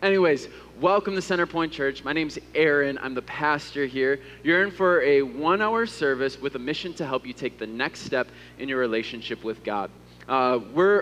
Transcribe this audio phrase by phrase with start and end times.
[0.00, 0.46] Anyways,
[0.80, 2.04] welcome to Centerpoint Church.
[2.04, 2.98] My name's Aaron.
[2.98, 4.20] I'm the pastor here.
[4.44, 7.66] You're in for a one hour service with a mission to help you take the
[7.66, 8.28] next step
[8.60, 9.90] in your relationship with God.
[10.28, 10.60] Uh,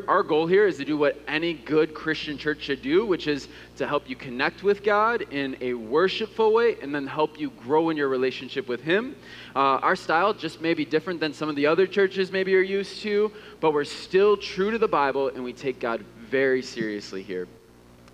[0.09, 3.49] our goal here is to do what any good Christian church should do, which is
[3.77, 7.91] to help you connect with God in a worshipful way and then help you grow
[7.91, 9.15] in your relationship with Him.
[9.55, 12.63] Uh, our style just may be different than some of the other churches maybe you're
[12.63, 17.23] used to, but we're still true to the Bible and we take God very seriously
[17.23, 17.47] here.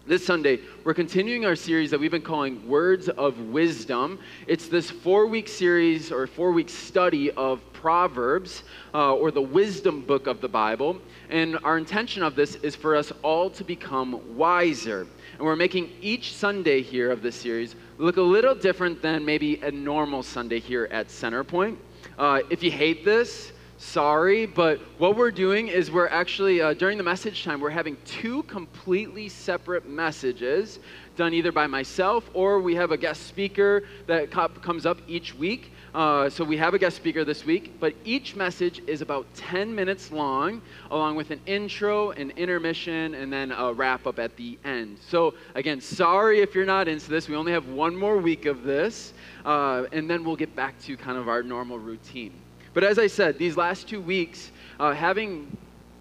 [0.05, 4.19] This Sunday, we're continuing our series that we've been calling Words of Wisdom.
[4.49, 10.01] It's this four week series or four week study of Proverbs uh, or the wisdom
[10.01, 10.99] book of the Bible.
[11.31, 15.07] And our intention of this is for us all to become wiser.
[15.39, 19.61] And we're making each Sunday here of this series look a little different than maybe
[19.63, 21.77] a normal Sunday here at Centerpoint.
[22.19, 23.52] Uh, if you hate this,
[23.83, 27.97] sorry, but what we're doing is we're actually, uh, during the message time, we're having
[28.05, 30.79] two completely separate messages
[31.17, 35.73] done either by myself or we have a guest speaker that comes up each week.
[35.95, 39.75] Uh, so we have a guest speaker this week, but each message is about 10
[39.75, 44.59] minutes long, along with an intro, an intermission, and then a wrap up at the
[44.65, 44.97] end.
[45.07, 47.29] So, again, sorry if you're not into this.
[47.29, 49.13] We only have one more week of this,
[49.45, 52.42] uh, and then we'll get back to kind of our normal routine.
[52.75, 55.57] But as I said, these last two weeks, uh, having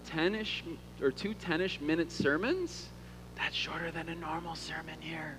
[0.05, 0.63] 10 ish
[1.01, 2.87] or two 10 ish minute sermons,
[3.35, 5.37] that's shorter than a normal sermon here.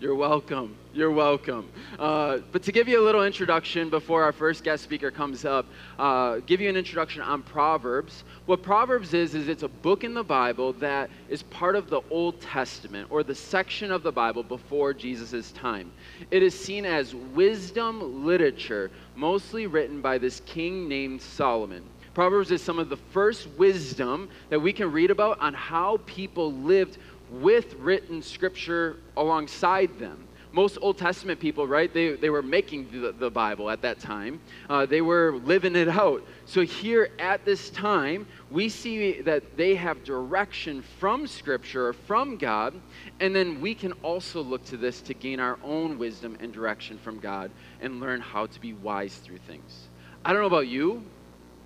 [0.00, 0.76] You're welcome.
[0.94, 1.68] You're welcome.
[1.98, 5.66] Uh, but to give you a little introduction before our first guest speaker comes up,
[5.98, 8.22] uh, give you an introduction on Proverbs.
[8.46, 12.00] What Proverbs is, is it's a book in the Bible that is part of the
[12.10, 15.90] Old Testament or the section of the Bible before Jesus' time.
[16.30, 21.82] It is seen as wisdom literature, mostly written by this king named Solomon.
[22.14, 26.52] Proverbs is some of the first wisdom that we can read about on how people
[26.52, 26.98] lived
[27.30, 30.28] with written scripture alongside them.
[30.52, 34.40] Most Old Testament people, right, they, they were making the, the Bible at that time.
[34.68, 36.24] Uh, they were living it out.
[36.46, 42.80] So here at this time, we see that they have direction from Scripture, from God,
[43.20, 46.98] and then we can also look to this to gain our own wisdom and direction
[46.98, 49.88] from God and learn how to be wise through things.
[50.24, 51.04] I don't know about you,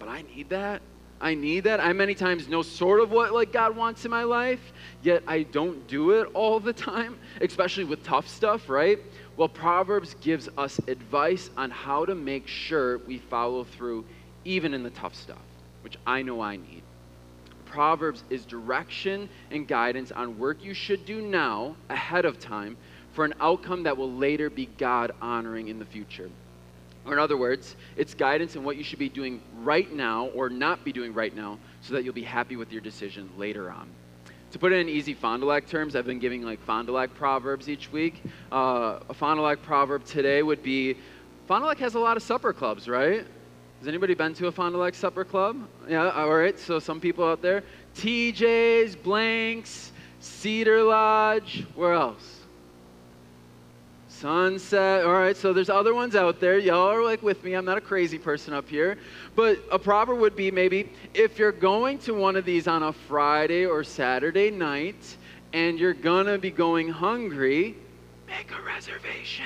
[0.01, 0.83] but I need that.
[1.23, 1.79] I need that.
[1.79, 4.73] I many times know sort of what like God wants in my life,
[5.03, 8.99] yet I don't do it all the time, especially with tough stuff, right?
[9.37, 14.05] Well, Proverbs gives us advice on how to make sure we follow through
[14.45, 15.39] even in the tough stuff,
[15.83, 16.83] which I know I need.
[17.67, 22.77] Proverbs is direction and guidance on work you should do now ahead of time
[23.13, 26.29] for an outcome that will later be God honoring in the future.
[27.05, 30.49] Or, in other words, it's guidance in what you should be doing right now or
[30.49, 33.89] not be doing right now so that you'll be happy with your decision later on.
[34.53, 36.93] To put it in easy Fond du Lac terms, I've been giving like Fond du
[36.93, 38.23] Lac proverbs each week.
[38.53, 40.97] Uh, a Fond du Lac proverb today would be
[41.49, 43.27] Fond du Lac has a lot of supper clubs, right?
[43.79, 45.67] Has anybody been to a Fond du Lac supper club?
[45.89, 47.65] Yeah, all right, so some people out there.
[47.97, 49.91] TJ's, Blanks,
[50.21, 52.42] Cedar Lodge, where else?
[54.23, 55.05] Sunset.
[55.05, 56.57] All right, so there's other ones out there.
[56.57, 57.55] Y'all are like with me.
[57.55, 58.97] I'm not a crazy person up here.
[59.35, 62.93] But a proverb would be maybe if you're going to one of these on a
[62.93, 65.17] Friday or Saturday night
[65.53, 67.75] and you're going to be going hungry,
[68.29, 69.45] make a reservation.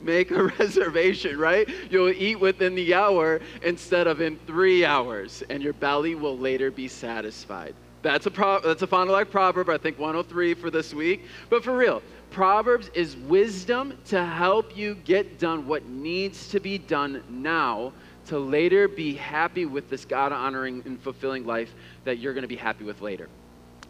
[0.00, 1.68] Make a reservation, right?
[1.90, 6.70] You'll eat within the hour instead of in three hours, and your belly will later
[6.70, 7.74] be satisfied.
[8.00, 11.24] That's a, pro- that's a Fond du proverb, I think 103 for this week.
[11.50, 16.78] But for real, Proverbs is wisdom to help you get done what needs to be
[16.78, 17.92] done now
[18.26, 22.48] to later be happy with this God honoring and fulfilling life that you're going to
[22.48, 23.28] be happy with later.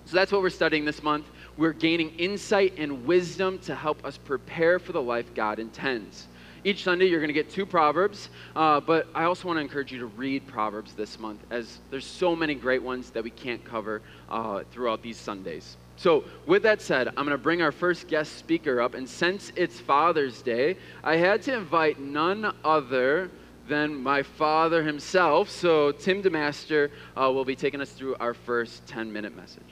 [0.06, 1.26] So that's what we're studying this month.
[1.56, 6.26] We're gaining insight and wisdom to help us prepare for the life God intends.
[6.64, 9.92] Each Sunday, you're going to get two Proverbs, uh, but I also want to encourage
[9.92, 13.64] you to read Proverbs this month, as there's so many great ones that we can't
[13.64, 15.76] cover uh, throughout these Sundays.
[15.96, 18.94] So, with that said, I'm going to bring our first guest speaker up.
[18.94, 23.30] And since it's Father's Day, I had to invite none other
[23.68, 25.48] than my father himself.
[25.48, 29.62] So, Tim DeMaster uh, will be taking us through our first 10 minute message.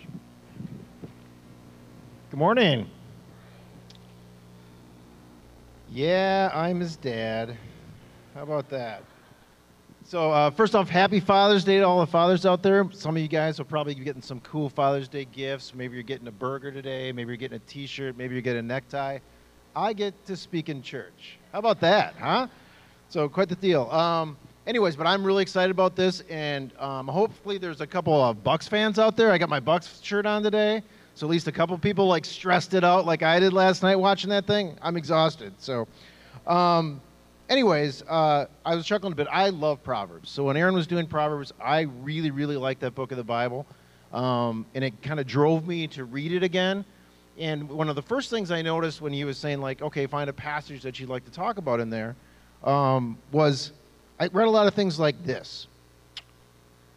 [2.30, 2.88] Good morning.
[5.90, 7.56] Yeah, I'm his dad.
[8.34, 9.02] How about that?
[10.10, 12.84] So, uh, first off, happy Father's Day to all the fathers out there.
[12.90, 15.72] Some of you guys will probably be getting some cool Father's Day gifts.
[15.72, 17.12] Maybe you're getting a burger today.
[17.12, 18.16] Maybe you're getting a t shirt.
[18.16, 19.20] Maybe you're getting a necktie.
[19.76, 21.38] I get to speak in church.
[21.52, 22.48] How about that, huh?
[23.08, 23.88] So, quite the deal.
[23.88, 24.36] Um,
[24.66, 28.66] anyways, but I'm really excited about this, and um, hopefully, there's a couple of Bucks
[28.66, 29.30] fans out there.
[29.30, 30.82] I got my Bucks shirt on today.
[31.14, 33.94] So at least a couple people like stressed it out like I did last night
[33.94, 34.76] watching that thing.
[34.82, 35.52] I'm exhausted.
[35.58, 35.86] So,
[36.48, 37.00] um,
[37.50, 39.26] anyways, uh, I was chuckling a bit.
[39.30, 40.30] I love Proverbs.
[40.30, 43.66] So when Aaron was doing Proverbs, I really, really liked that book of the Bible.
[44.12, 46.84] Um, and it kind of drove me to read it again.
[47.38, 50.30] And one of the first things I noticed when he was saying, like, okay, find
[50.30, 52.16] a passage that you'd like to talk about in there,
[52.64, 53.72] um, was
[54.18, 55.66] I read a lot of things like this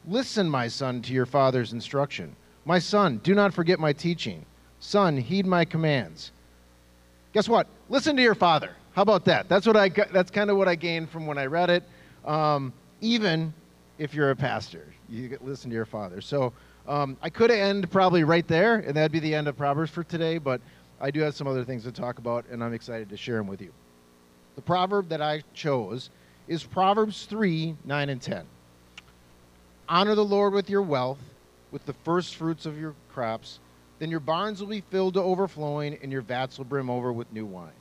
[0.05, 2.35] Listen, my son, to your father's instruction.
[2.65, 4.45] My son, do not forget my teaching.
[4.79, 6.31] Son, heed my commands.
[7.31, 7.67] Guess what?
[7.89, 8.75] Listen to your father.
[8.93, 9.49] How about that?
[9.49, 9.89] That's what I.
[9.89, 11.83] That's kind of what I gained from when I read it.
[12.25, 13.53] Um, even
[13.97, 16.21] if you're a pastor, you listen to your father.
[16.21, 16.53] So
[16.87, 20.03] um, I could end probably right there, and that'd be the end of Proverbs for
[20.03, 20.37] today.
[20.37, 20.61] But
[21.01, 23.47] I do have some other things to talk about, and I'm excited to share them
[23.47, 23.71] with you.
[24.55, 26.11] The proverb that I chose
[26.47, 28.45] is Proverbs 3 9 and 10.
[29.89, 31.19] Honor the Lord with your wealth,
[31.71, 33.59] with the first fruits of your crops.
[33.97, 37.31] Then your barns will be filled to overflowing, and your vats will brim over with
[37.33, 37.71] new wine.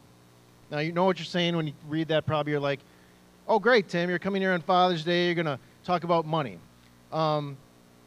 [0.72, 2.24] Now, you know what you're saying when you read that.
[2.24, 2.80] Probably you're like,
[3.46, 5.26] oh, great, Tim, you're coming here on Father's Day.
[5.26, 6.58] You're going to talk about money.
[7.12, 7.58] Um,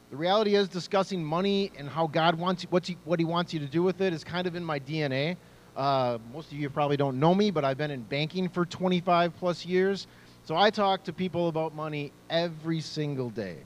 [0.09, 3.59] the reality is, discussing money and how God wants what he, what he wants you
[3.59, 5.37] to do with it is kind of in my DNA.
[5.77, 9.37] Uh, most of you probably don't know me, but I've been in banking for 25
[9.37, 10.07] plus years.
[10.45, 13.57] So I talk to people about money every single day.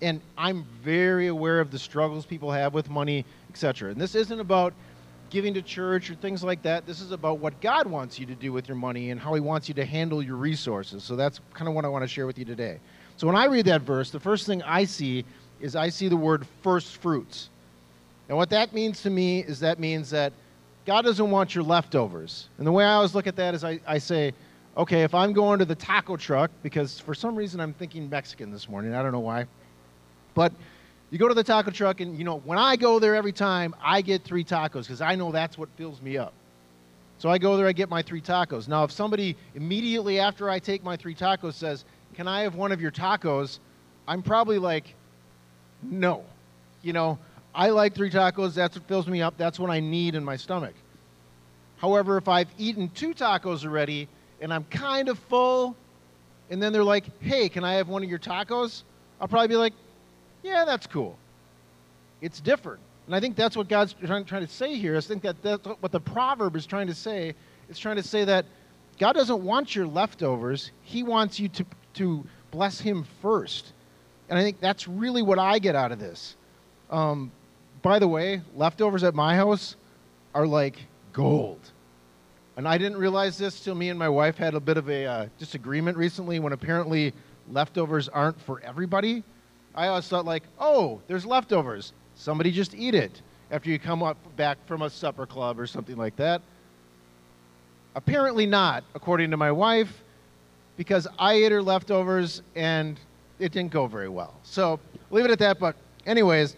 [0.00, 3.90] And I'm very aware of the struggles people have with money, etc.
[3.90, 4.74] And this isn't about
[5.30, 6.86] giving to church or things like that.
[6.86, 9.40] This is about what God wants you to do with your money and how He
[9.40, 11.04] wants you to handle your resources.
[11.04, 12.78] So that's kind of what I want to share with you today.
[13.16, 15.24] So when I read that verse, the first thing I see
[15.60, 17.50] is I see the word first fruits.
[18.28, 20.32] And what that means to me is that means that
[20.86, 22.48] God doesn't want your leftovers.
[22.58, 24.32] And the way I always look at that is I, I say,
[24.76, 28.52] okay, if I'm going to the taco truck, because for some reason I'm thinking Mexican
[28.52, 29.46] this morning, I don't know why.
[30.34, 30.52] But
[31.10, 33.74] you go to the taco truck, and you know, when I go there every time,
[33.82, 36.34] I get three tacos because I know that's what fills me up.
[37.18, 38.68] So I go there, I get my three tacos.
[38.68, 41.84] Now, if somebody immediately after I take my three tacos says,
[42.14, 43.58] Can I have one of your tacos?
[44.06, 44.94] I'm probably like,
[45.82, 46.24] No.
[46.82, 47.18] You know,
[47.54, 48.54] I like three tacos.
[48.54, 49.36] That's what fills me up.
[49.36, 50.74] That's what I need in my stomach.
[51.78, 54.08] However, if I've eaten two tacos already
[54.40, 55.74] and I'm kind of full,
[56.50, 58.84] and then they're like, Hey, can I have one of your tacos?
[59.20, 59.72] I'll probably be like,
[60.42, 61.18] yeah, that's cool.
[62.20, 62.80] It's different.
[63.06, 64.96] And I think that's what God's trying, trying to say here.
[64.96, 67.34] I think that that's what the proverb is trying to say.
[67.70, 68.44] It's trying to say that
[68.98, 70.72] God doesn't want your leftovers.
[70.82, 71.64] He wants you to,
[71.94, 73.72] to bless Him first.
[74.28, 76.36] And I think that's really what I get out of this.
[76.90, 77.32] Um,
[77.80, 79.76] by the way, leftovers at my house
[80.34, 80.76] are like
[81.12, 81.60] gold.
[82.56, 85.06] And I didn't realize this till me and my wife had a bit of a
[85.06, 87.14] uh, disagreement recently when apparently
[87.50, 89.22] leftovers aren't for everybody.
[89.78, 91.92] I always thought like, oh, there's leftovers.
[92.16, 93.22] Somebody just eat it
[93.52, 96.42] after you come up back from a supper club or something like that.
[97.94, 100.02] Apparently not, according to my wife,
[100.76, 102.98] because I ate her leftovers and
[103.38, 104.34] it didn't go very well.
[104.42, 104.80] So
[105.12, 105.60] leave it at that.
[105.60, 105.76] But
[106.06, 106.56] anyways,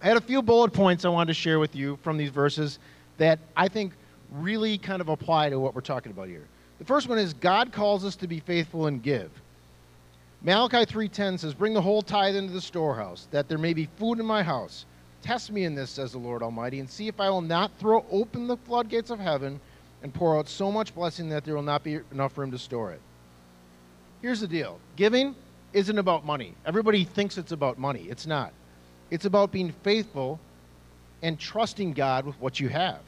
[0.00, 2.78] I had a few bullet points I wanted to share with you from these verses
[3.18, 3.94] that I think
[4.30, 6.46] really kind of apply to what we're talking about here.
[6.78, 9.32] The first one is God calls us to be faithful and give.
[10.44, 14.20] Malachi 3:10 says, "Bring the whole tithe into the storehouse, that there may be food
[14.20, 14.84] in my house.
[15.22, 18.04] Test me in this," says the Lord Almighty, "and see if I will not throw
[18.10, 19.58] open the floodgates of heaven
[20.02, 22.92] and pour out so much blessing that there will not be enough room to store
[22.92, 23.00] it."
[24.20, 24.80] Here's the deal.
[24.96, 25.34] Giving
[25.72, 26.54] isn't about money.
[26.66, 28.02] Everybody thinks it's about money.
[28.10, 28.52] It's not.
[29.10, 30.40] It's about being faithful
[31.22, 33.00] and trusting God with what you have.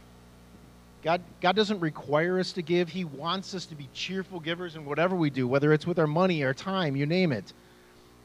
[1.07, 2.89] God, God doesn't require us to give.
[2.89, 6.07] He wants us to be cheerful givers in whatever we do, whether it's with our
[6.09, 7.53] money, our time, you name it.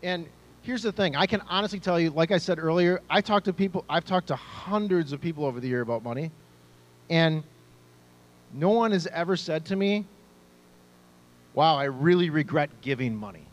[0.01, 0.25] And
[0.63, 3.53] here's the thing I can honestly tell you, like I said earlier, I talk to
[3.53, 6.31] people, I've talked to hundreds of people over the year about money,
[7.07, 7.43] and
[8.51, 10.03] no one has ever said to me,
[11.53, 13.45] Wow, I really regret giving money.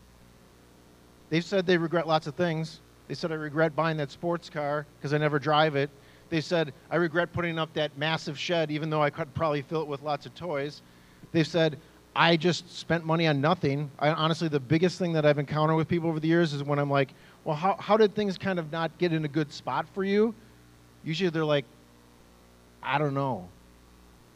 [1.29, 2.79] They've said they regret lots of things.
[3.07, 5.91] They said, I regret buying that sports car because I never drive it.
[6.29, 9.81] They said, I regret putting up that massive shed, even though I could probably fill
[9.81, 10.81] it with lots of toys.
[11.31, 11.77] They said,
[12.15, 13.89] I just spent money on nothing.
[13.99, 16.79] I, honestly, the biggest thing that I've encountered with people over the years is when
[16.79, 19.87] I'm like, well, how, how did things kind of not get in a good spot
[19.93, 20.33] for you?
[21.03, 21.65] Usually they're like,
[22.83, 23.47] I don't know.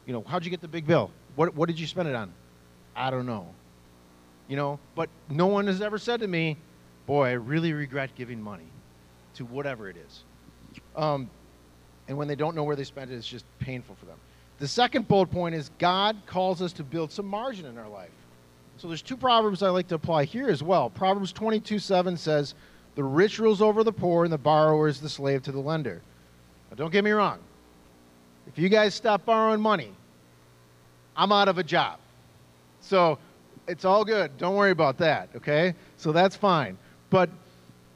[0.06, 1.12] You know, how'd you get the big bill?
[1.36, 2.32] What, what did you spend it on?
[2.96, 3.48] I don't know.
[4.48, 6.58] You know, but no one has ever said to me,
[7.06, 8.68] boy, I really regret giving money
[9.36, 10.24] to whatever it is.
[10.96, 11.30] Um,
[12.08, 14.18] and when they don't know where they spent it, it's just painful for them.
[14.60, 18.12] The second bullet point is God calls us to build some margin in our life.
[18.78, 20.90] So there's two proverbs I like to apply here as well.
[20.90, 22.56] Proverbs 22 7 says,
[22.96, 26.02] The rich rules over the poor, and the borrower is the slave to the lender.
[26.70, 27.40] Now, don't get me wrong.
[28.48, 29.92] If you guys stop borrowing money,
[31.16, 32.00] I'm out of a job.
[32.82, 33.18] So
[33.68, 34.38] it's all good.
[34.38, 35.76] Don't worry about that, okay?
[35.98, 36.78] So that's fine.
[37.10, 37.30] But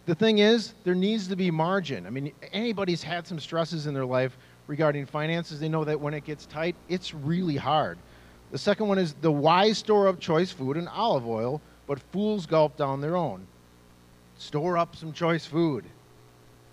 [0.08, 2.08] the thing is, there needs to be margin.
[2.08, 4.38] I mean, anybody's had some stresses in their life
[4.68, 7.98] regarding finances, they know that when it gets tight, it's really hard.
[8.52, 12.46] The second one is the wise store up choice food and olive oil, but fools
[12.46, 13.46] gulp down their own.
[14.38, 15.86] Store up some choice food.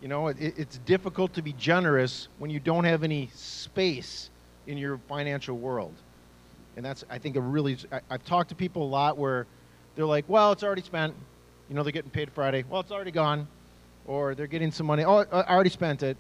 [0.01, 4.31] You know, it, it's difficult to be generous when you don't have any space
[4.67, 5.95] in your financial world.
[6.77, 9.47] And that's, I think, a really, I, I've talked to people a lot where
[9.95, 11.15] they're like, well, it's already spent.
[11.69, 12.65] You know, they're getting paid Friday.
[12.69, 13.47] Well, it's already gone.
[14.07, 15.05] Or they're getting some money.
[15.05, 16.19] Oh, I already spent it.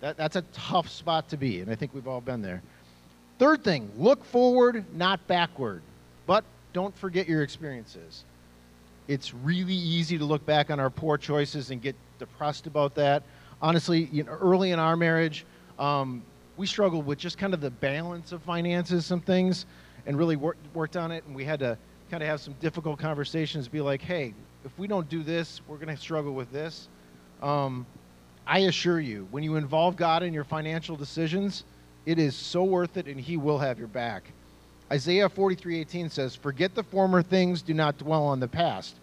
[0.00, 2.60] That, that's a tough spot to be, and I think we've all been there.
[3.38, 5.80] Third thing, look forward, not backward.
[6.26, 8.24] But don't forget your experiences.
[9.08, 13.22] It's really easy to look back on our poor choices and get depressed about that.
[13.60, 15.46] Honestly, you know, early in our marriage,
[15.78, 16.22] um,
[16.56, 19.66] we struggled with just kind of the balance of finances, some things,
[20.06, 21.24] and really wor- worked on it.
[21.26, 21.78] And we had to
[22.10, 24.34] kind of have some difficult conversations, be like, hey,
[24.64, 26.88] if we don't do this, we're going to struggle with this.
[27.42, 27.86] Um,
[28.46, 31.64] I assure you, when you involve God in your financial decisions,
[32.06, 34.24] it is so worth it and he will have your back.
[34.90, 38.96] Isaiah 43:18 says, "Forget the former things, do not dwell on the past."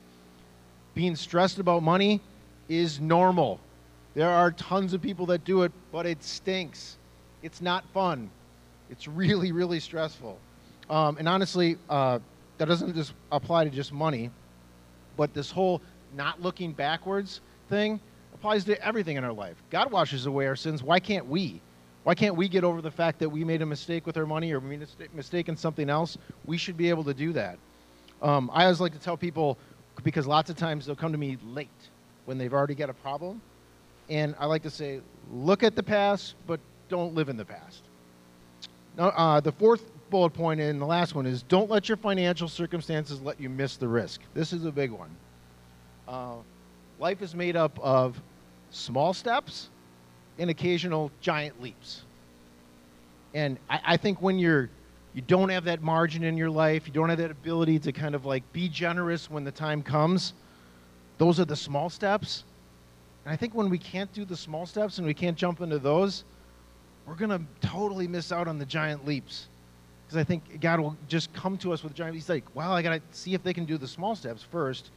[0.94, 2.22] Being stressed about money
[2.68, 3.60] is normal.
[4.14, 6.98] There are tons of people that do it, but it stinks.
[7.42, 8.30] It's not fun.
[8.90, 10.38] It's really, really stressful.
[10.90, 12.20] Um, and honestly, uh,
[12.58, 14.30] that doesn't just apply to just money,
[15.20, 15.82] but this whole
[16.16, 18.00] not looking backwards thing
[18.34, 19.58] applies to everything in our life.
[19.70, 20.82] God washes away our sins.
[20.82, 21.60] Why can't we?
[22.06, 24.54] Why can't we get over the fact that we made a mistake with our money
[24.54, 26.18] or we made a mistake in something else?
[26.46, 27.60] We should be able to do that.
[28.22, 29.58] Um, I always like to tell people
[30.06, 31.68] because lots of times they'll come to me late
[32.24, 33.42] when they've already got a problem.
[34.08, 35.02] And I like to say,
[35.34, 37.84] look at the past, but don't live in the past.
[38.98, 42.48] Now, uh, the fourth bullet point and the last one is don't let your financial
[42.48, 44.22] circumstances let you miss the risk.
[44.34, 45.10] This is a big one.
[46.08, 46.36] Uh,
[47.00, 48.20] life is made up of
[48.72, 49.70] small steps
[50.38, 52.04] and occasional giant leaps.
[53.34, 54.70] And I, I, think when you're
[55.14, 58.16] you don't have that margin in your life, you don't have that ability to kind
[58.16, 60.34] of like be generous when the time comes,
[61.18, 62.44] those are the small steps.
[63.26, 65.78] And I think when we can't do the small steps and we can't jump into
[65.78, 66.24] those,
[67.06, 69.49] we're going to totally miss out on the giant leaps.
[70.10, 72.82] Because I think God will just come to us with giant He's like, well, I
[72.82, 74.90] got to see if they can do the small steps first,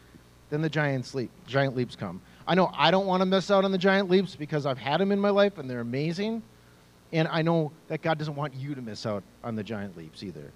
[0.49, 2.23] then the giant, leap, giant leaps come.
[2.47, 5.03] I know I don't want to miss out on the giant leaps because I've had
[5.03, 6.43] them in my life and they're amazing.
[7.13, 10.23] And I know that God doesn't want you to miss out on the giant leaps
[10.23, 10.51] either.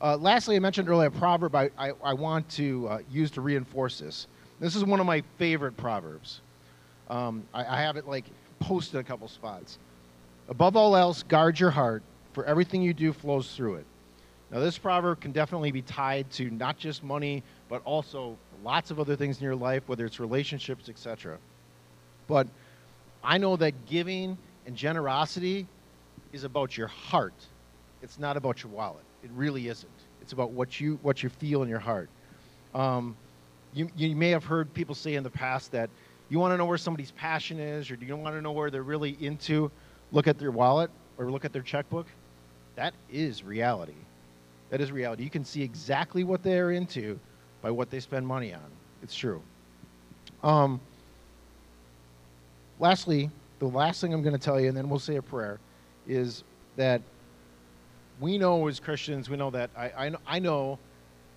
[0.00, 3.42] Uh, lastly, I mentioned earlier a proverb I, I, I want to uh, use to
[3.42, 4.26] reinforce this.
[4.58, 6.40] This is one of my favorite proverbs.
[7.10, 8.24] Um, I, I have it like
[8.58, 9.76] posted a couple spots.
[10.48, 13.86] Above all else, guard your heart, for everything you do flows through it.
[14.50, 19.00] Now, this proverb can definitely be tied to not just money, but also lots of
[19.00, 21.38] other things in your life, whether it's relationships, etc.
[22.28, 22.46] But
[23.24, 24.36] I know that giving
[24.66, 25.66] and generosity
[26.32, 27.34] is about your heart.
[28.02, 29.04] It's not about your wallet.
[29.24, 29.90] It really isn't.
[30.20, 32.08] It's about what you what you feel in your heart.
[32.74, 33.16] Um,
[33.74, 35.88] you, you may have heard people say in the past that
[36.28, 38.70] you want to know where somebody's passion is, or do you want to know where
[38.70, 39.70] they're really into?
[40.10, 42.06] Look at their wallet or look at their checkbook.
[42.76, 43.94] That is reality.
[44.70, 45.22] That is reality.
[45.22, 47.18] You can see exactly what they're into
[47.60, 48.70] by what they spend money on.
[49.02, 49.42] It's true.
[50.42, 50.80] Um,
[52.78, 55.60] lastly, the last thing I'm going to tell you, and then we'll say a prayer,
[56.08, 56.42] is
[56.76, 57.02] that
[58.20, 60.78] we know as Christians, we know that I, I, I know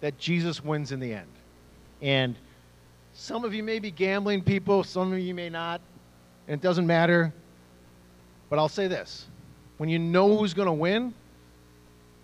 [0.02, 1.28] that Jesus wins in the end.
[2.02, 2.36] And
[3.14, 5.82] some of you may be gambling people, some of you may not,
[6.48, 7.34] and it doesn't matter.
[8.50, 9.26] But I'll say this
[9.78, 11.14] when you know who's going to win,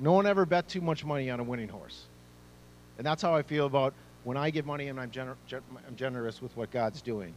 [0.02, 2.06] no one ever bet too much money on a winning horse.
[2.98, 3.94] And that's how I feel about
[4.24, 5.36] when I give money and I'm, gener-
[5.88, 7.34] I'm generous with what God's doing.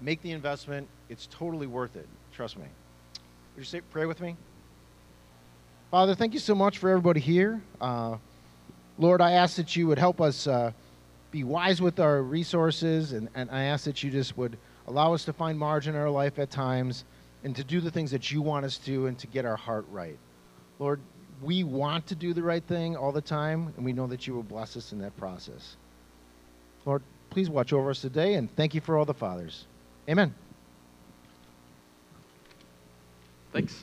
[0.00, 2.08] Make the investment, it's totally worth it.
[2.32, 2.64] Trust me.
[3.54, 4.34] Would you say, pray with me?
[5.90, 7.62] Father, thank you so much for everybody here.
[7.80, 8.16] Uh,
[8.98, 10.72] Lord, I ask that you would help us uh,
[11.30, 14.56] be wise with our resources, and, and I ask that you just would
[14.88, 17.04] allow us to find margin in our life at times
[17.44, 19.84] and to do the things that you want us to and to get our heart
[19.90, 20.18] right.
[20.78, 21.00] Lord,
[21.44, 24.34] we want to do the right thing all the time, and we know that you
[24.34, 25.76] will bless us in that process.
[26.84, 29.66] Lord, please watch over us today, and thank you for all the fathers.
[30.08, 30.34] Amen.
[33.52, 33.82] Thanks.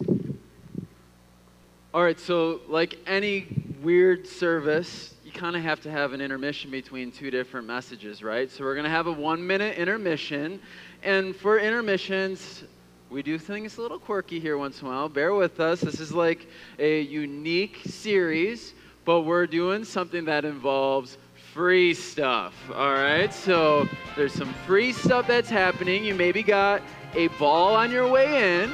[1.94, 3.48] All right, so like any
[3.82, 8.50] weird service, you kind of have to have an intermission between two different messages, right?
[8.50, 10.62] So we're going to have a one minute intermission.
[11.04, 12.64] And for intermissions,
[13.12, 15.10] We do things a little quirky here once in a while.
[15.10, 15.82] Bear with us.
[15.82, 16.48] This is like
[16.80, 21.18] a unique series, but we're doing something that involves
[21.54, 22.54] free stuff.
[22.74, 23.34] All right?
[23.34, 26.06] So there's some free stuff that's happening.
[26.06, 26.82] You maybe got
[27.14, 28.72] a ball on your way in.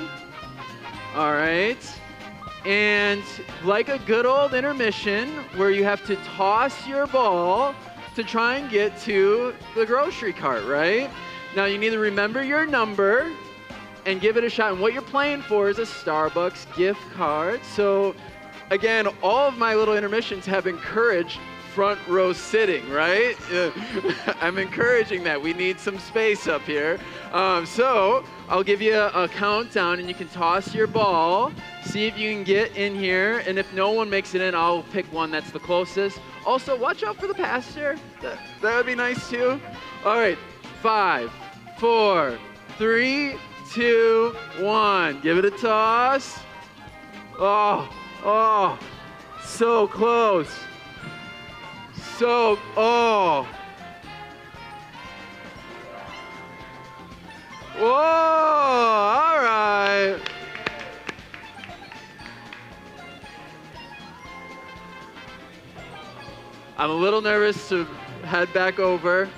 [1.16, 2.00] All right?
[2.64, 3.24] And
[3.64, 7.74] like a good old intermission where you have to toss your ball
[8.14, 11.10] to try and get to the grocery cart, right?
[11.56, 13.32] Now you need to remember your number
[14.08, 14.72] and give it a shot.
[14.72, 17.64] And what you're playing for is a Starbucks gift card.
[17.64, 18.16] So,
[18.72, 21.40] again, all of my little intermissions have encouraged
[21.76, 23.36] front row sitting, right?
[24.42, 25.40] I'm encouraging that.
[25.40, 27.00] We need some space up here.
[27.34, 31.52] Um, so, I'll give you a, a, countdown and you can toss your ball,
[31.84, 33.44] see if you can get in here.
[33.46, 36.20] And if no one makes it in, I'll pick one that's the closest.
[36.46, 38.00] Also, watch out for the pastor.
[38.22, 39.60] That, that would be nice too.
[40.06, 40.38] All right,
[40.82, 41.30] five,
[41.78, 42.40] four,
[42.78, 43.36] three,
[43.72, 45.22] two, one.
[45.22, 46.40] Give it a toss.
[47.40, 47.94] Oh,
[48.24, 48.80] oh,
[49.44, 50.50] so close.
[52.18, 53.48] So, oh.
[57.78, 60.20] Whoa, all right.
[66.80, 67.86] I'm a little nervous to
[68.24, 69.30] head back over.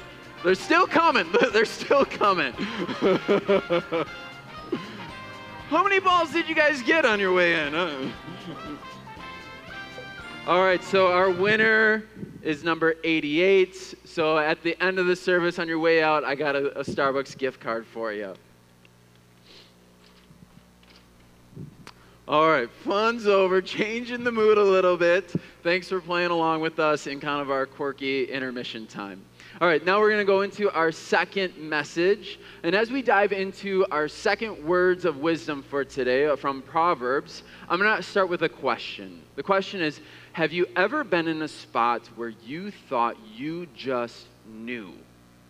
[0.43, 1.27] They're still coming.
[1.53, 2.53] They're still coming.
[5.69, 7.75] How many balls did you guys get on your way in?
[10.47, 12.05] All right, so our winner
[12.41, 13.93] is number 88.
[14.03, 16.83] So at the end of the service on your way out, I got a, a
[16.83, 18.33] Starbucks gift card for you.
[22.29, 25.33] All right, fun's over, changing the mood a little bit.
[25.63, 29.23] Thanks for playing along with us in kind of our quirky intermission time.
[29.59, 32.39] All right, now we're going to go into our second message.
[32.61, 37.41] And as we dive into our second words of wisdom for today uh, from Proverbs,
[37.67, 39.23] I'm going to start with a question.
[39.35, 39.99] The question is
[40.33, 44.93] Have you ever been in a spot where you thought you just knew?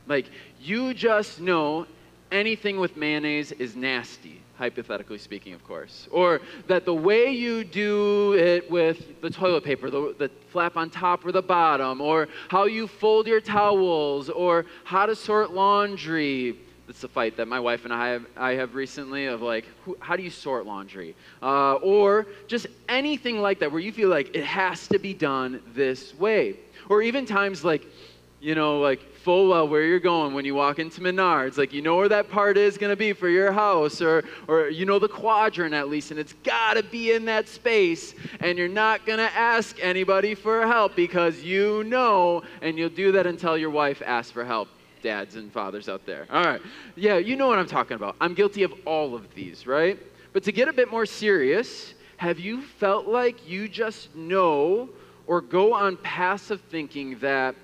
[0.07, 0.27] Like,
[0.61, 1.87] you just know
[2.31, 6.07] anything with mayonnaise is nasty hypothetically speaking, of course.
[6.11, 10.89] Or that the way you do it with the toilet paper, the, the, flap on
[10.89, 16.57] top or the bottom, or how you fold your towels, or how to sort laundry.
[16.87, 19.95] It's a fight that my wife and I have, I have recently of like, who,
[19.99, 21.15] how do you sort laundry?
[21.41, 25.61] Uh, or just anything like that where you feel like it has to be done
[25.73, 26.57] this way.
[26.89, 27.85] Or even times like,
[28.41, 31.57] you know, like full well where you're going when you walk into Menards.
[31.57, 34.69] Like you know where that part is going to be for your house, or or
[34.69, 38.15] you know the quadrant at least, and it's got to be in that space.
[38.39, 43.11] And you're not going to ask anybody for help because you know, and you'll do
[43.13, 44.69] that until your wife asks for help.
[45.01, 46.27] Dads and fathers out there.
[46.29, 46.61] All right.
[46.97, 48.17] Yeah, you know what I'm talking about.
[48.19, 49.97] I'm guilty of all of these, right?
[50.33, 54.89] But to get a bit more serious, have you felt like you just know
[55.25, 57.55] or go on passive thinking that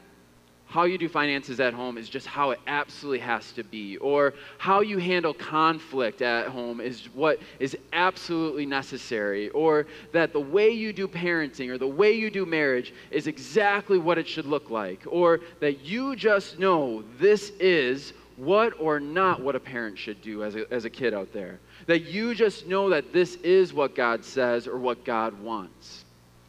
[0.76, 4.34] how you do finances at home is just how it absolutely has to be, or
[4.58, 10.70] how you handle conflict at home is what is absolutely necessary, or that the way
[10.70, 14.70] you do parenting or the way you do marriage is exactly what it should look
[14.70, 20.22] like, or that you just know this is what or not what a parent should
[20.22, 21.58] do as a, as a kid out there.
[21.86, 26.04] That you just know that this is what God says or what God wants.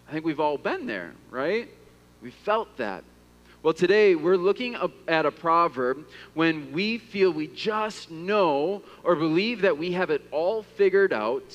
[0.08, 1.68] I think we've all been there, right?
[2.20, 3.04] We felt that.
[3.66, 4.76] Well, today we're looking
[5.08, 10.22] at a proverb when we feel we just know or believe that we have it
[10.30, 11.52] all figured out.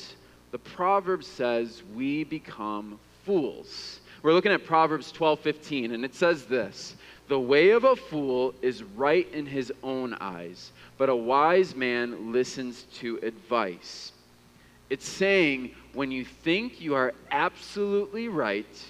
[0.52, 4.02] The proverb says we become fools.
[4.24, 6.98] We're looking at Proverbs 12:15 and it says this,
[7.30, 12.34] "The way of a fool is right in his own eyes, but a wise man
[12.34, 14.12] listens to advice."
[14.90, 18.86] It's saying when you think you are absolutely right,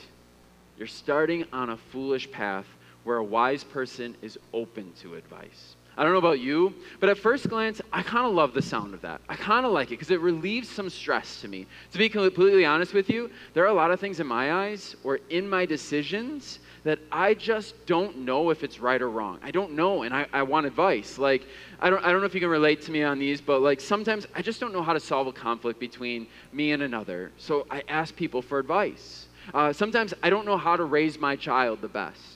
[0.75, 2.65] you're starting on a foolish path
[3.03, 5.75] where a wise person is open to advice.
[5.97, 8.93] I don't know about you, but at first glance, I kind of love the sound
[8.93, 9.19] of that.
[9.27, 11.67] I kind of like it because it relieves some stress to me.
[11.91, 14.95] To be completely honest with you, there are a lot of things in my eyes
[15.03, 19.39] or in my decisions that I just don't know if it's right or wrong.
[19.43, 21.17] I don't know, and I, I want advice.
[21.19, 21.45] Like,
[21.79, 23.81] I don't, I don't know if you can relate to me on these, but like
[23.81, 27.31] sometimes I just don't know how to solve a conflict between me and another.
[27.37, 29.27] So I ask people for advice.
[29.53, 32.30] Uh, sometimes I don't know how to raise my child the best.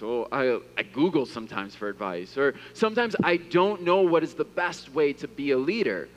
[0.00, 2.38] So I, I Google sometimes for advice.
[2.38, 6.08] Or sometimes I don't know what is the best way to be a leader.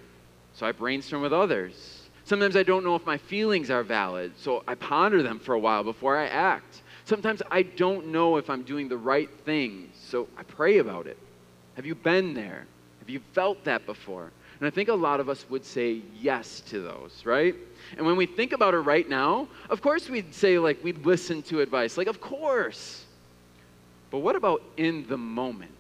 [0.54, 2.08] So I brainstorm with others.
[2.24, 4.32] Sometimes I don't know if my feelings are valid.
[4.38, 6.82] So I ponder them for a while before I act.
[7.04, 9.90] Sometimes I don't know if I'm doing the right thing.
[10.02, 11.18] So I pray about it.
[11.76, 12.66] Have you been there?
[13.00, 14.32] Have you felt that before?
[14.62, 17.54] And I think a lot of us would say yes to those, right?
[17.98, 21.42] And when we think about it right now, of course we'd say, like, we'd listen
[21.44, 21.98] to advice.
[21.98, 23.04] Like, of course.
[24.14, 25.72] But what about in the moment?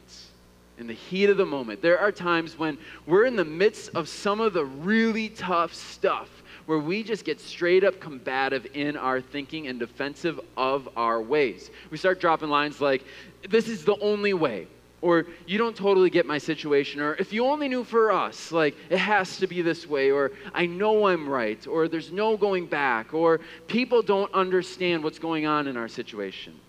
[0.80, 1.84] In the heat of the moment?
[1.84, 6.42] There are times when we're in the midst of some of the really tough stuff
[6.66, 11.70] where we just get straight up combative in our thinking and defensive of our ways.
[11.92, 13.06] We start dropping lines like,
[13.48, 14.66] this is the only way,
[15.04, 18.76] or you don't totally get my situation, or if you only knew for us, like
[18.90, 22.66] it has to be this way, or I know I'm right, or there's no going
[22.66, 26.60] back, or people don't understand what's going on in our situation.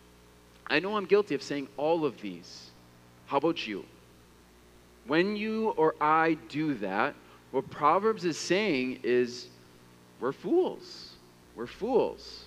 [0.66, 2.70] I know I'm guilty of saying all of these.
[3.26, 3.84] How about you?
[5.06, 7.14] When you or I do that,
[7.50, 9.48] what Proverbs is saying is
[10.20, 11.10] we're fools.
[11.54, 12.44] We're fools.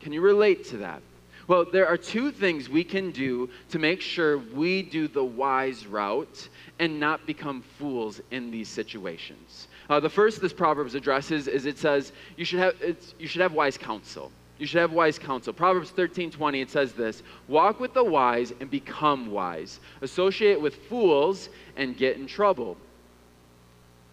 [0.00, 1.02] Can you relate to that?
[1.46, 5.86] Well, there are two things we can do to make sure we do the wise
[5.86, 9.66] route and not become fools in these situations.
[9.88, 12.74] Uh, the first this Proverbs addresses is it says you should have,
[13.18, 14.30] you should have wise counsel.
[14.60, 15.54] You should have wise counsel.
[15.54, 19.80] Proverbs 13 20, it says this Walk with the wise and become wise.
[20.02, 22.76] Associate with fools and get in trouble.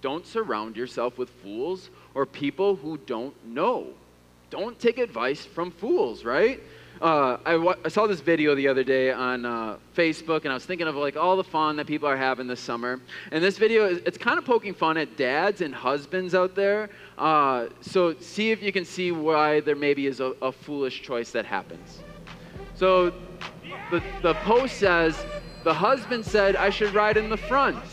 [0.02, 3.88] Don't surround yourself with fools or people who don't know.
[4.50, 6.62] Don't take advice from fools, right?
[7.02, 10.66] Uh, I, I saw this video the other day on uh, Facebook, and I was
[10.66, 13.00] thinking of like all the fun that people are having this summer.
[13.32, 16.90] And this video, it's kind of poking fun at dads and husbands out there.
[17.18, 21.32] Uh, so see if you can see why there maybe is a, a foolish choice
[21.32, 22.00] that happens.
[22.76, 23.14] So
[23.92, 25.24] the, the post says,
[25.64, 27.84] the husband said, I should ride in the front.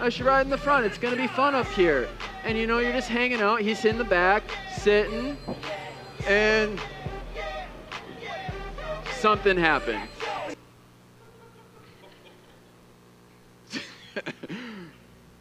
[0.00, 0.86] I should ride in the front.
[0.86, 2.08] It's to be fun up here.
[2.44, 3.60] And you know, you're just hanging out.
[3.60, 4.44] He's in the back,
[4.78, 5.36] sitting,
[6.26, 6.78] and
[9.26, 10.08] something happened.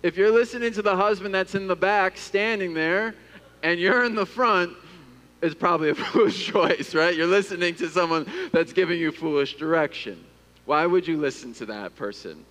[0.01, 3.13] if you're listening to the husband that's in the back standing there
[3.61, 4.75] and you're in the front,
[5.43, 7.15] it's probably a foolish choice, right?
[7.15, 10.25] You're listening to someone that's giving you foolish direction.
[10.65, 12.43] Why would you listen to that person?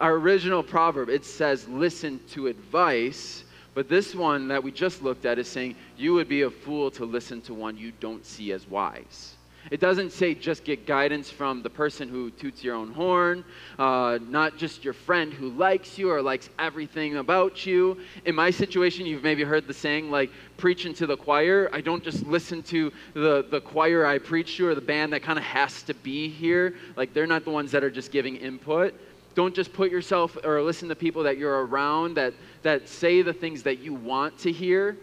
[0.00, 5.24] Our original proverb, it says, listen to advice, but this one that we just looked
[5.24, 8.50] at is saying, you would be a fool to listen to one you don't see
[8.50, 9.36] as wise.
[9.70, 13.44] It doesn't say just get guidance from the person who toots your own horn,
[13.78, 17.96] uh, not just your friend who likes you or likes everything about you.
[18.24, 21.70] In my situation, you've maybe heard the saying, like, preaching to the choir.
[21.72, 25.22] I don't just listen to the, the choir I preach to or the band that
[25.22, 26.74] kind of has to be here.
[26.96, 28.92] Like, they're not the ones that are just giving input.
[29.36, 33.32] Don't just put yourself or listen to people that you're around that, that say the
[33.32, 34.96] things that you want to hear.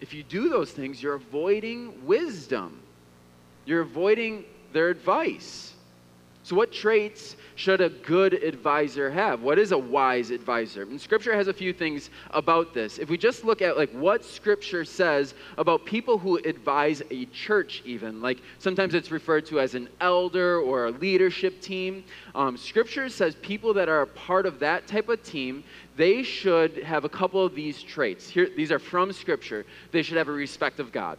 [0.00, 2.80] If you do those things, you're avoiding wisdom.
[3.66, 5.74] You're avoiding their advice.
[6.44, 9.40] So, what traits should a good advisor have?
[9.40, 10.82] What is a wise advisor?
[10.82, 12.98] And Scripture has a few things about this.
[12.98, 17.80] If we just look at like what Scripture says about people who advise a church,
[17.86, 22.04] even like sometimes it's referred to as an elder or a leadership team.
[22.34, 25.64] Um, scripture says people that are a part of that type of team,
[25.96, 28.28] they should have a couple of these traits.
[28.28, 29.64] Here, these are from Scripture.
[29.92, 31.16] They should have a respect of God.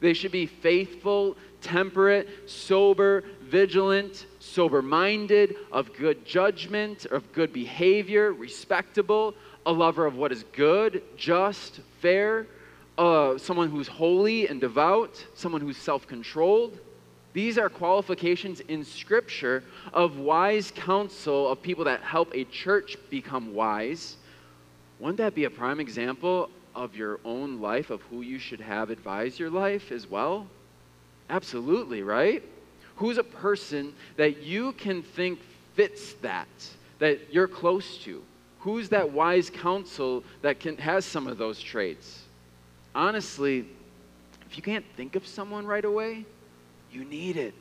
[0.00, 8.32] They should be faithful, temperate, sober, vigilant, sober minded, of good judgment, of good behavior,
[8.32, 9.34] respectable,
[9.66, 12.46] a lover of what is good, just, fair,
[12.96, 16.78] uh, someone who's holy and devout, someone who's self controlled.
[17.32, 23.54] These are qualifications in Scripture of wise counsel, of people that help a church become
[23.54, 24.16] wise.
[24.98, 28.90] Wouldn't that be a prime example of your own life, of who you should have
[28.90, 30.48] advise your life as well?
[31.30, 32.42] Absolutely, right?
[32.96, 35.40] Who's a person that you can think
[35.74, 36.48] fits that,
[36.98, 38.22] that you're close to?
[38.60, 42.22] Who's that wise counsel that can, has some of those traits?
[42.94, 43.66] Honestly,
[44.50, 46.24] if you can't think of someone right away,
[46.90, 47.54] you need it.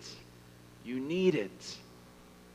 [0.83, 1.77] You need it.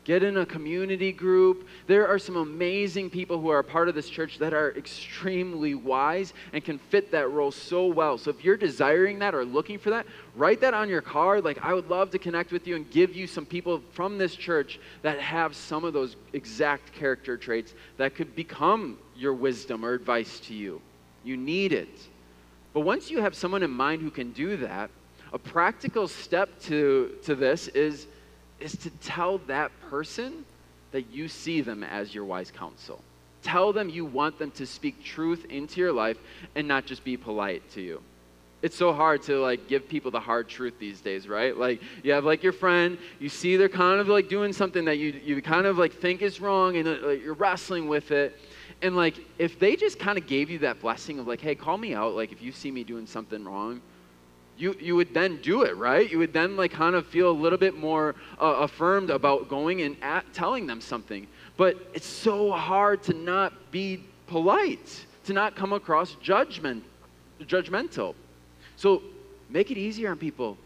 [0.04, 1.68] Get in a community group.
[1.86, 5.76] There are some amazing people who are a part of this church that are extremely
[5.76, 8.18] wise and can fit that role so well.
[8.18, 11.44] So if you're desiring that or looking for that, write that on your card.
[11.44, 14.34] Like, I would love to connect with you and give you some people from this
[14.34, 19.92] church that have some of those exact character traits that could become your wisdom or
[19.92, 20.82] advice to you.
[21.22, 22.08] You need it.
[22.72, 24.90] But once you have someone in mind who can do that,
[25.32, 28.08] a practical step to, to this is
[28.62, 30.44] is to tell that person
[30.92, 33.02] that you see them as your wise counsel.
[33.42, 36.16] Tell them you want them to speak truth into your life
[36.54, 38.00] and not just be polite to you.
[38.62, 42.12] it's so hard to like give people the hard truth these days right like you
[42.12, 45.42] have like your friend you see they're kind of like doing something that you, you
[45.42, 48.38] kind of like think is wrong and uh, you're wrestling with it
[48.80, 51.76] and like if they just kind of gave you that blessing of like hey call
[51.76, 53.80] me out like if you see me doing something wrong
[54.62, 57.38] you, you would then do it right you would then like kind of feel a
[57.44, 62.50] little bit more uh, affirmed about going and at, telling them something but it's so
[62.50, 66.82] hard to not be polite to not come across judgment
[67.42, 68.14] judgmental
[68.76, 69.02] so
[69.52, 70.56] make it easier on people.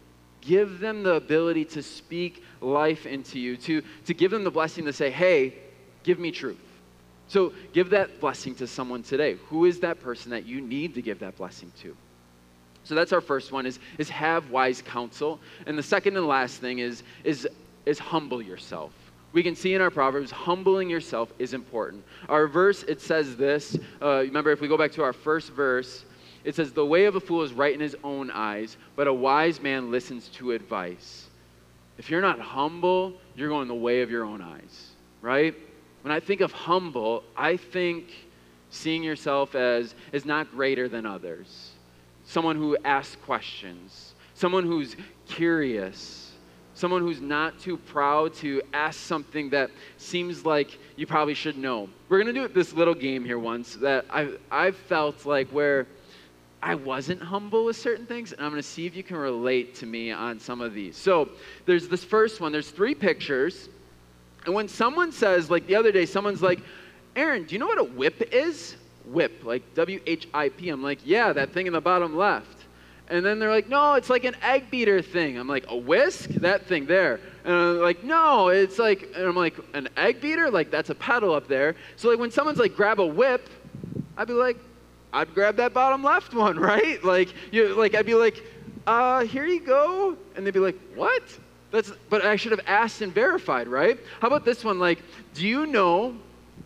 [0.41, 4.85] Give them the ability to speak life into you, to, to give them the blessing
[4.85, 5.53] to say, hey,
[6.03, 6.57] give me truth.
[7.27, 9.33] So give that blessing to someone today.
[9.49, 11.95] Who is that person that you need to give that blessing to?
[12.87, 15.41] So that's our first one is, is have wise counsel.
[15.65, 17.45] And the second and last thing is, is,
[17.85, 18.93] is humble yourself.
[19.33, 22.05] We can see in our Proverbs, humbling yourself is important.
[22.29, 23.77] Our verse, it says this.
[24.01, 26.05] Uh, remember, if we go back to our first verse,
[26.45, 29.13] it says, The way of a fool is right in his own eyes, but a
[29.13, 31.27] wise man listens to advice.
[31.97, 35.53] If you're not humble, you're going the way of your own eyes, right?
[36.03, 38.05] When I think of humble, I think
[38.69, 41.71] seeing yourself as, as not greater than others,
[42.27, 44.95] someone who asks questions, someone who's
[45.27, 46.33] curious,
[46.73, 51.89] someone who's not too proud to ask something that seems like you probably should know.
[52.09, 55.87] We're going to do this little game here once that I, I've felt like where
[56.61, 59.75] I wasn't humble with certain things, and I'm going to see if you can relate
[59.75, 60.97] to me on some of these.
[60.97, 61.29] So,
[61.65, 63.69] there's this first one, there's three pictures.
[64.45, 66.59] And when someone says, like the other day, someone's like,
[67.15, 68.75] Aaron, do you know what a whip is?
[69.11, 70.69] Whip, like W H I P.
[70.69, 72.47] I'm like, yeah, that thing in the bottom left.
[73.09, 75.37] And then they're like, no, it's like an egg beater thing.
[75.37, 76.29] I'm like, a whisk?
[76.29, 77.21] That thing there.
[77.45, 80.51] And I'm like, no, it's like, and I'm like, an egg beater?
[80.51, 81.75] Like, that's a pedal up there.
[81.95, 83.47] So, like, when someone's like, grab a whip,
[84.17, 84.57] I'd be like,
[85.13, 87.03] I'd grab that bottom left one, right?
[87.03, 88.43] Like you like I'd be like,
[88.85, 90.17] uh, here you go.
[90.35, 91.23] And they'd be like, what?
[91.71, 93.99] That's but I should have asked and verified, right?
[94.21, 94.79] How about this one?
[94.79, 94.99] Like,
[95.33, 96.15] do you know,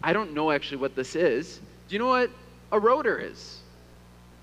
[0.04, 1.60] I don't know actually what this is.
[1.92, 2.32] Do you know what
[2.72, 3.60] a rotor is?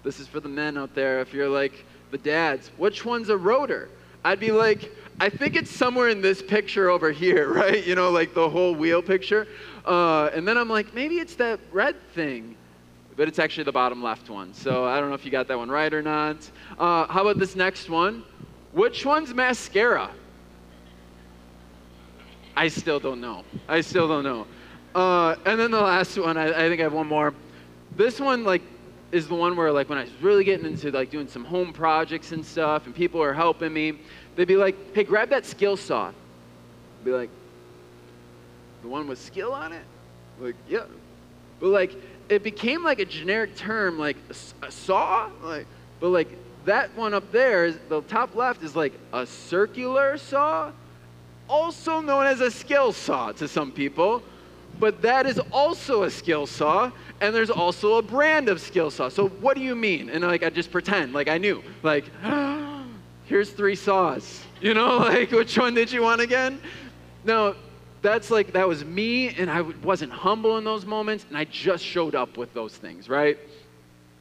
[0.02, 1.22] This is for the men out there.
[1.22, 3.88] If you're like the dads, which one's a rotor?
[4.22, 7.86] I'd be like, I think it's somewhere in this picture over here, right?
[7.86, 9.48] You know, like the whole wheel picture.
[9.86, 12.54] Uh, and then I'm like, maybe it's that red thing
[13.16, 14.54] but it's actually the bottom left one.
[14.54, 16.36] So I don't know if you got that one right or not.
[16.78, 18.22] Uh, how about this next one?
[18.72, 20.10] Which one's mascara?
[22.54, 23.42] I still don't know.
[23.66, 24.46] I still don't know.
[24.94, 27.34] Uh, and then the last one, I, I think I have one more.
[27.96, 28.62] This one, like,
[29.12, 31.72] is the one where, like, when I was really getting into like doing some home
[31.72, 33.98] projects and stuff, and people are helping me,
[34.36, 37.30] they'd be like, "Hey, grab that skill saw." I'd be like,
[38.82, 39.84] "The one with skill on it?"
[40.40, 40.84] Like, yeah.
[41.60, 41.94] But like,
[42.28, 45.66] it became like a generic term, like a, a saw, like,
[46.00, 46.28] but like
[46.64, 50.70] that one up there, is, the top left is like a circular saw,
[51.48, 54.22] also known as a skill saw to some people.
[54.78, 59.08] But that is also a skill saw, and there's also a brand of skill saw.
[59.08, 60.08] So what do you mean?
[60.08, 61.62] And like I just pretend like I knew.
[61.82, 62.04] Like,
[63.24, 64.44] here's three saws.
[64.60, 66.60] You know, like which one did you want again?
[67.24, 67.54] No,
[68.02, 71.84] that's like that was me and i wasn't humble in those moments and i just
[71.84, 73.38] showed up with those things right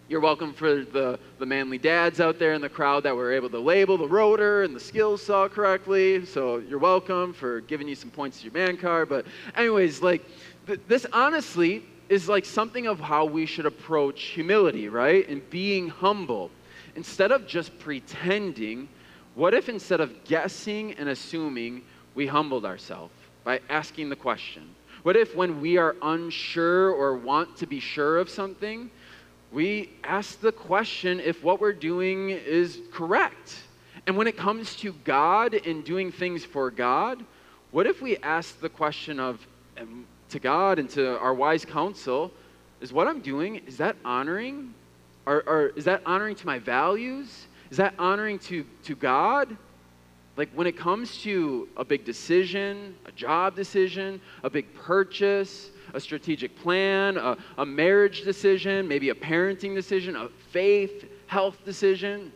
[0.10, 3.50] you're welcome for the, the manly dads out there in the crowd that were able
[3.50, 6.26] to label the rotor and the skills saw correctly.
[6.26, 9.10] So you're welcome for giving you some points to your man card.
[9.10, 10.24] But anyways like
[10.66, 15.28] th- this honestly is like something of how we should approach humility right?
[15.28, 16.52] And being humble.
[16.96, 18.88] Instead of just pretending
[19.36, 21.84] what if instead of guessing and assuming
[22.16, 24.74] we humbled ourselves by asking the question?
[25.04, 28.90] What if, when we are unsure or want to be sure of something,
[29.52, 33.64] we ask the question if what we're doing is correct?
[34.06, 37.24] And when it comes to God and doing things for God,
[37.72, 39.46] what if we ask the question of
[39.78, 42.32] um, to God and to our wise counsel,
[42.82, 44.74] is what I'm doing, is that honoring?
[45.26, 47.48] Or, or is that honoring to my values?
[47.70, 49.56] Is that honoring to, to God?
[50.38, 56.00] Like when it comes to a big decision, a job decision, a big purchase, a
[56.00, 62.32] strategic plan, a, a marriage decision, maybe a parenting decision, a faith, health decision,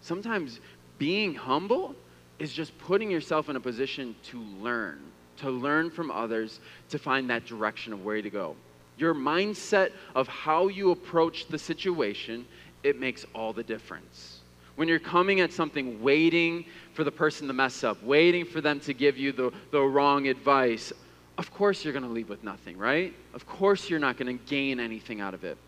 [0.00, 0.60] sometimes
[0.96, 1.94] being humble
[2.38, 5.00] is just putting yourself in a position to learn,
[5.36, 8.56] to learn from others, to find that direction of where to go.
[8.96, 12.46] Your mindset of how you approach the situation,
[12.82, 14.37] it makes all the difference
[14.78, 18.78] when you're coming at something waiting for the person to mess up, waiting for them
[18.78, 20.92] to give you the, the wrong advice,
[21.36, 23.12] of course you're going to leave with nothing, right?
[23.34, 25.58] Of course you're not going to gain anything out of it.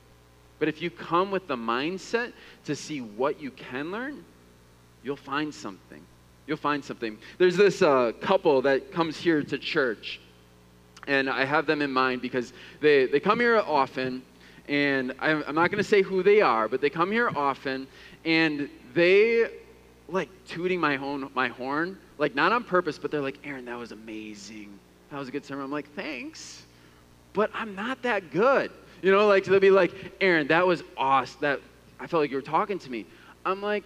[0.61, 2.33] But if you come with the mindset
[2.67, 4.25] to see what you can learn,
[5.03, 6.07] you'll find something.
[6.47, 7.19] You'll find something.
[7.37, 10.21] There's this uh, couple that comes here to church,
[11.09, 14.23] and I have them in mind because they, they come here often,
[14.69, 17.89] and I'm, I'm not going to say who they are, but they come here often,
[18.25, 19.51] and they
[20.09, 23.79] like tooting my, own, my horn, like not on purpose, but they're like, Aaron, that
[23.79, 24.79] was amazing.
[25.11, 25.65] That was a good sermon.
[25.65, 26.63] I'm like, thanks,
[27.33, 28.71] but I'm not that good.
[29.03, 31.41] You know, like they'll be like, Aaron, that was awesome.
[31.41, 31.61] That
[31.99, 33.07] I felt like you were talking to me.
[33.45, 33.85] I'm like,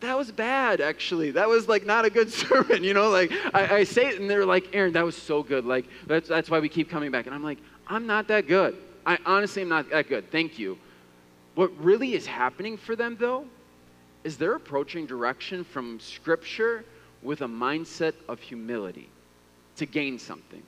[0.00, 3.76] that was bad actually that was like not a good sermon you know like I,
[3.78, 6.60] I, say it and they're like aaron that was so good like that's, that's why
[6.60, 8.76] we keep coming back and i'm like i'm not that good
[9.06, 10.78] i honestly am not that good thank you
[11.54, 13.46] what really is happening for them though
[14.26, 16.84] is they're approaching direction from scripture
[17.22, 19.08] with a mindset of humility
[19.76, 20.62] to gain something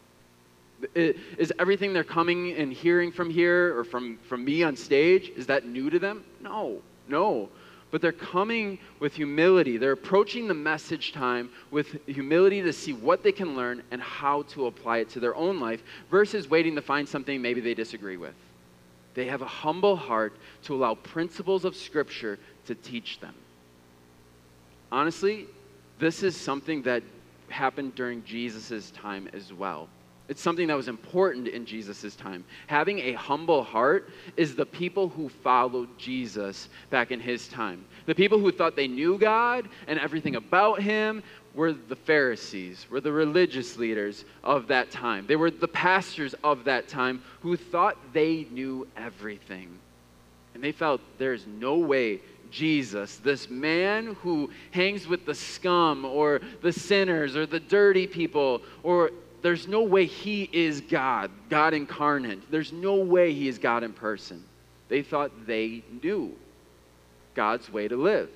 [0.94, 5.46] is everything they're coming and hearing from here or from, from me on stage is
[5.46, 7.48] that new to them no no
[7.90, 9.78] but they're coming with humility.
[9.78, 14.42] They're approaching the message time with humility to see what they can learn and how
[14.42, 18.18] to apply it to their own life versus waiting to find something maybe they disagree
[18.18, 18.34] with.
[19.14, 23.34] They have a humble heart to allow principles of Scripture to teach them.
[24.90, 25.46] Honestly,
[25.98, 27.02] this is something that
[27.48, 29.88] happened during Jesus' time as well.
[30.28, 32.44] It's something that was important in Jesus' time.
[32.66, 37.86] Having a humble heart is the people who followed Jesus back in his time.
[38.04, 41.22] The people who thought they knew God and everything about him
[41.54, 45.26] were the Pharisees, were the religious leaders of that time.
[45.26, 49.78] They were the pastors of that time who thought they knew everything.
[50.52, 52.20] And they felt there's no way
[52.50, 58.62] Jesus, this man who hangs with the scum or the sinners or the dirty people
[58.82, 59.10] or
[59.42, 62.50] there's no way he is God, God incarnate.
[62.50, 64.42] There's no way he is God in person.
[64.88, 66.34] They thought they knew
[67.34, 68.30] God's way to live,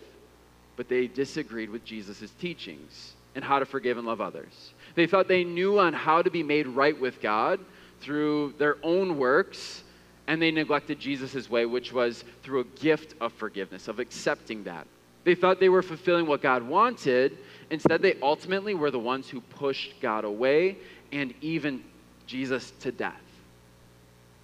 [0.77, 4.75] but they disagreed with Jesus' teachings and how to forgive and love others.
[4.95, 7.59] They thought they knew on how to be made right with God
[8.01, 9.83] through their own works,
[10.27, 14.87] and they neglected Jesus' way, which was through a gift of forgiveness, of accepting that.
[15.25, 17.39] They thought they were fulfilling what God wanted,
[17.73, 20.77] Instead, they ultimately were the ones who pushed God away
[21.11, 21.83] and even
[22.27, 23.15] Jesus to death.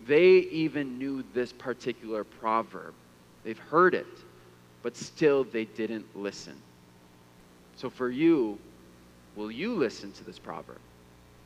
[0.07, 2.95] They even knew this particular proverb.
[3.45, 4.07] They've heard it,
[4.83, 6.55] but still they didn't listen.
[7.77, 8.59] So for you,
[9.37, 10.81] will you listen to this proverb?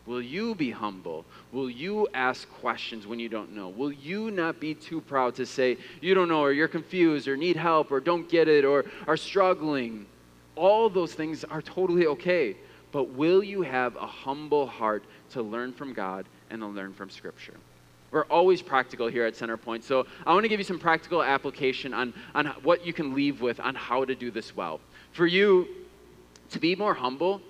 [0.05, 1.25] Will you be humble?
[1.53, 3.69] Will you ask questions when you don't know?
[3.69, 7.37] Will you not be too proud to say you don't know, or you're confused, or
[7.37, 10.07] need help, or don't get it, or are struggling?
[10.57, 12.57] All those things are totally okay.
[12.91, 17.09] But will you have a humble heart to learn from God and to learn from
[17.09, 17.55] Scripture?
[18.11, 19.83] We're always practical here at Centerpoint.
[19.85, 23.41] So I want to give you some practical application on, on what you can leave
[23.41, 24.81] with on how to do this well.
[25.13, 25.67] For you
[26.51, 27.41] to be more humble,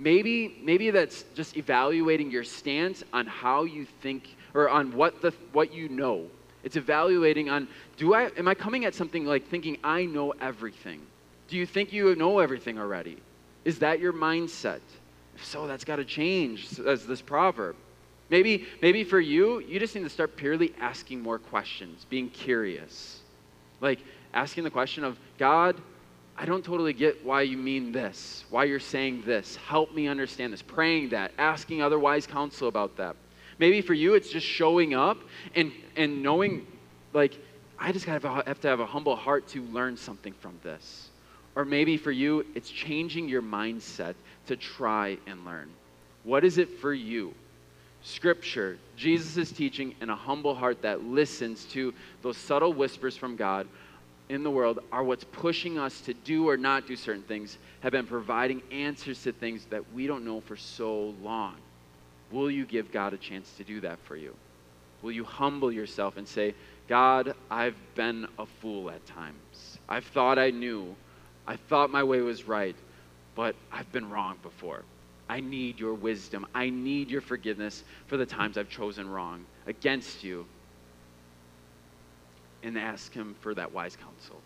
[0.00, 5.32] maybe, maybe that's just evaluating your stance on how you think or on what, the,
[5.52, 6.26] what you know.
[6.64, 11.00] It's evaluating on do I am I coming at something like thinking I know everything?
[11.48, 13.18] Do you think you know everything already?
[13.64, 14.80] Is that your mindset?
[15.34, 17.76] If so, that's got to change, as this proverb.
[18.28, 23.20] Maybe, maybe for you, you just need to start purely asking more questions, being curious.
[23.80, 23.98] Like
[24.32, 25.76] asking the question of, God,
[26.40, 29.56] I don't totally get why you mean this, why you're saying this.
[29.56, 30.62] Help me understand this.
[30.62, 33.14] Praying that, asking other wise counsel about that.
[33.58, 35.18] Maybe for you, it's just showing up
[35.54, 36.66] and, and knowing,
[37.12, 37.34] like,
[37.78, 41.10] I just gotta have to have a humble heart to learn something from this.
[41.56, 44.14] Or maybe for you, it's changing your mindset
[44.46, 45.68] to try and learn.
[46.24, 47.34] What is it for you?
[48.02, 53.36] Scripture, Jesus' is teaching, and a humble heart that listens to those subtle whispers from
[53.36, 53.66] God
[54.30, 57.90] in the world are what's pushing us to do or not do certain things, have
[57.90, 61.56] been providing answers to things that we don't know for so long.
[62.30, 64.34] Will you give God a chance to do that for you?
[65.02, 66.54] Will you humble yourself and say,
[66.88, 69.78] God, I've been a fool at times.
[69.88, 70.94] I've thought I knew,
[71.46, 72.76] I thought my way was right,
[73.34, 74.82] but I've been wrong before.
[75.28, 76.46] I need your wisdom.
[76.54, 80.46] I need your forgiveness for the times I've chosen wrong against you.
[82.62, 84.40] And ask Him for that wise counsel.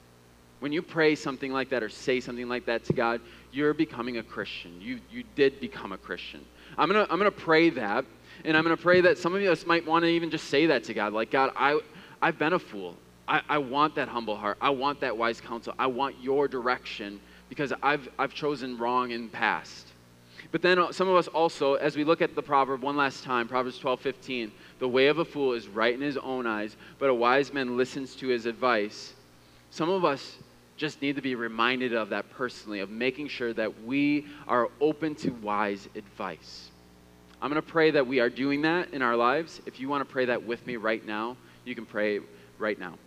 [0.61, 3.21] When you pray something like that or say something like that to God,
[3.53, 4.81] you're becoming a Christian.
[4.81, 6.45] You, you did become a Christian.
[6.79, 8.05] I'm going to I'm going to pray that,
[8.45, 10.67] and I'm going to pray that some of us might want to even just say
[10.67, 11.13] that to God.
[11.13, 11.81] Like, God, I,
[12.23, 12.97] I've been a fool.
[13.27, 14.59] I, I want that humble heart.
[14.61, 15.75] I want that wise counsel.
[15.79, 19.89] I want your direction because I've, I've chosen wrong in the past.
[20.51, 23.25] But then uh, some of us also, as we look at the proverb one last
[23.25, 24.53] time, Proverbs 12, 15,
[24.85, 27.75] the way of a fool is right in his own eyes, but a wise man
[27.75, 29.15] listens to his advice.
[29.71, 30.37] Some of us
[30.77, 35.15] just need to be reminded of that personally, of making sure that we are open
[35.15, 36.69] to wise advice.
[37.41, 39.63] I'm going to pray that we are doing that in our lives.
[39.65, 42.21] If you want to pray that with me right now, you can pray
[42.59, 42.99] right now.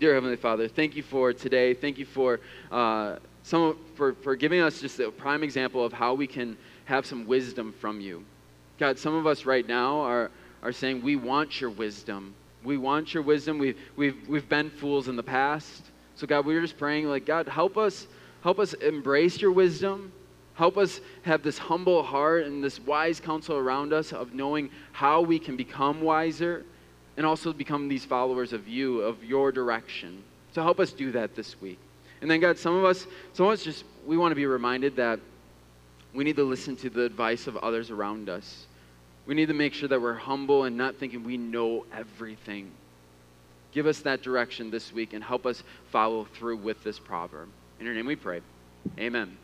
[0.00, 1.72] Dear Heavenly Father, thank you for today.
[1.72, 2.40] Thank you for
[2.72, 6.56] uh, some for, for giving us just a prime example of how we can
[6.86, 8.24] have some wisdom from you.
[8.78, 10.30] God, some of us right now are,
[10.62, 12.34] are saying, We want your wisdom.
[12.64, 13.58] We want your wisdom.
[13.58, 15.84] We've, we've, we've been fools in the past.
[16.14, 18.06] So, God, we are just praying, like, God, help us,
[18.42, 20.12] help us embrace your wisdom.
[20.54, 25.20] Help us have this humble heart and this wise counsel around us of knowing how
[25.20, 26.64] we can become wiser
[27.16, 30.22] and also become these followers of you, of your direction.
[30.52, 31.78] So help us do that this week.
[32.20, 34.96] And then, God, some of us, some of us just, we want to be reminded
[34.96, 35.20] that
[36.12, 38.66] we need to listen to the advice of others around us.
[39.28, 42.72] We need to make sure that we're humble and not thinking we know everything.
[43.72, 45.62] Give us that direction this week and help us
[45.92, 47.48] follow through with this proverb.
[47.78, 48.40] In your name we pray.
[48.98, 49.38] Amen.